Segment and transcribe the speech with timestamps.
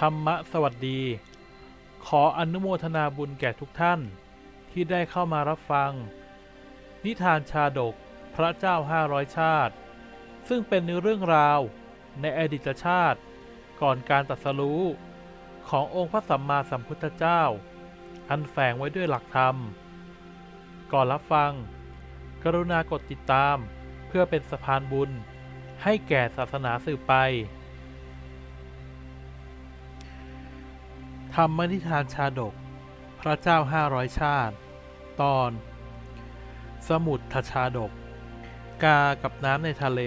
[0.00, 1.00] ธรรมะสวัสดี
[2.06, 4.00] ขออนุโมทนาบุญแก่ทุกท่าน
[4.70, 5.92] ที่ได้เข้ามารับฟัง
[7.04, 7.94] นิทานชาดก
[8.34, 9.74] พระเจ้าห้าร้อยชาติ
[10.48, 11.60] ซึ่งเป็นเรื่องราว
[12.20, 13.20] ในอดีตชาติ
[13.80, 14.82] ก่อนการตรัสรู้
[15.68, 17.42] ขององค์พระสัมมาสัมพุทธเจ้า
[18.30, 19.56] อันแฝงไว้ด้วยหลักธรรม
[20.92, 21.52] ก่อนรับฟัง
[22.42, 23.56] กรุณากดติดตาม
[24.08, 25.10] เพื่อเป็นสะพานบุญ
[25.82, 27.14] ให้แก่ศาสนาสืบไป
[31.42, 32.54] รรมนิทานชาดก
[33.20, 34.54] พระเจ้าห้าร้อยชาติ
[35.22, 35.50] ตอน
[36.88, 37.90] สมุทรชาดก
[38.84, 40.00] กากับน้ำในทะเล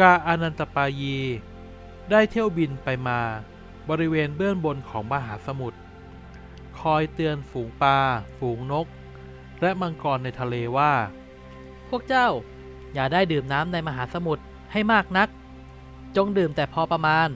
[0.00, 1.18] กาอนันตปายี
[2.10, 3.20] ได้เที่ยวบินไปมา
[3.88, 5.78] บริเวณเบื้องบนของมหาสมุทร
[6.80, 7.98] คอยเตือนฝูงปลา
[8.38, 8.86] ฝูงนก
[9.62, 10.92] และมังกรในทะเลว่า
[11.88, 12.28] พวกเจ้า
[12.94, 14.42] อย่าได้ดื่มน้ำในมหาสมุทร
[14.72, 15.28] ให้มากนัก
[16.16, 17.28] จงดื่มแต่พอประมาณ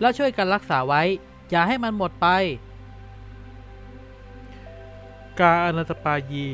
[0.00, 1.02] แล้วช่วยกันรักษาไว้
[1.50, 2.26] อย่าให้มันหมดไป
[5.40, 6.46] กาอนันตปายี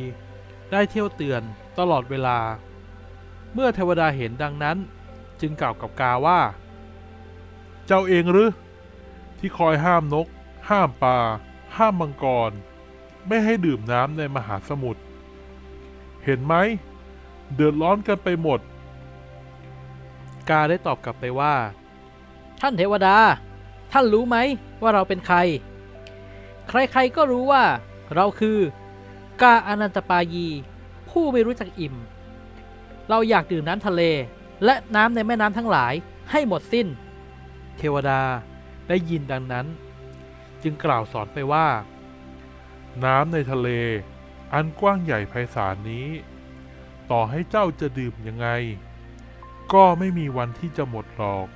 [0.71, 1.43] ได้เที่ยวเตือน
[1.79, 2.39] ตลอดเวลา
[3.53, 4.77] เมื่อเทวดาเห็นดังนั้น
[5.41, 6.41] จึงกล่าวกับกาว่า
[7.87, 8.51] เจ้าเองหรือ
[9.39, 10.27] ที่คอยห้ามนก
[10.69, 11.17] ห้ามปลา
[11.77, 12.51] ห้ามมังกร
[13.27, 15.03] ไม่ให้ดื่มน้ำในมหาสมุทร
[16.25, 16.55] เห็นไหม
[17.55, 18.61] เดือดร้อนกันไปหมด
[20.51, 21.55] กาได้ตอบกลับไปว่า
[22.61, 23.17] ท่านเทวดา
[23.93, 24.37] ท่านรู้ไหม
[24.83, 25.39] ว่าเราเป็นใคร
[26.69, 27.65] ใครๆก็รู้ว่า
[28.15, 28.59] เราคือ
[29.43, 30.49] กาอนันตปายี
[31.11, 31.95] ผู้ไม่รู้จักอิ่ม
[33.09, 34.03] เราอยากดื่มน้ำทะเล
[34.65, 35.95] และน้ำในแม่น้ำทั้งหลาย
[36.31, 36.87] ให้หมดสิ้น
[37.79, 38.21] เทวดา
[38.89, 39.67] ได้ยินดังนั้น
[40.63, 41.67] จึงกล่าวสอนไปว่า
[43.05, 43.69] น้ำในทะเล
[44.53, 46.07] อันกว้างใหญ่ไพศาลนี้
[47.11, 48.49] ต่อให้เจ้าจะดื่มยังไง
[49.73, 51.47] ก็ไม่มีวันที่จะหมดหรอก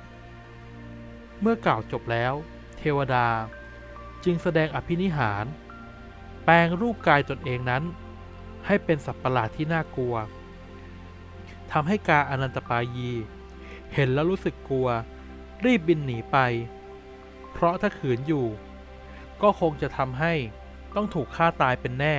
[1.41, 2.33] เมื่อกล่าวจบแล้ว
[2.77, 3.27] เทวดา
[4.23, 5.45] จึงแสดงอภินิหาร
[6.43, 7.83] แปลงรูปกายตนเองนั้น
[8.65, 10.15] ให้เป็นสัตว์ประหลาดที่น่ากลัว
[11.71, 13.11] ทำให้กาอนันตปายี
[13.93, 14.87] เห็นแล้วรู้สึกกลัว
[15.65, 16.37] รีบบินหนีไป
[17.51, 18.45] เพราะถ้าขืนอยู่
[19.41, 20.33] ก็คงจะทำให้
[20.95, 22.17] ต้องถูกฆ่าตายเป็นแน่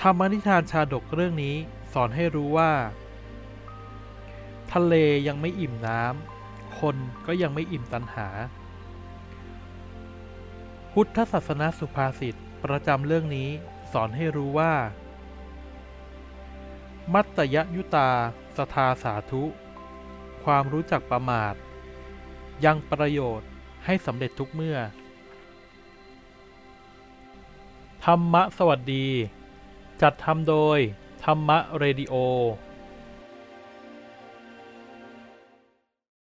[0.00, 1.56] ธรรมนิทานชาดกเรื่องนี้
[1.92, 2.72] สอนให้รู้ว่า
[4.72, 4.94] ทะเล
[5.26, 8.28] ยังไม่อิ่มน้ำคนก็ยังไม่อิ่มตันหา
[10.92, 13.48] พุทธศาสนาสุภาษิตประจำเรื่องนี้
[13.92, 14.74] สอนให้รู้ว่า
[17.12, 18.10] มัตตยยุตา
[18.56, 19.42] สทาสาธุ
[20.44, 21.54] ความรู้จักประมาท
[22.64, 23.48] ยังประโยชน์
[23.84, 24.78] ให้สำเร็จทุกเมื่อ
[28.04, 29.06] ธรรมะสวัสดี
[30.02, 30.78] จัดทำโดย
[31.24, 32.14] ธรรมะเรดิโอ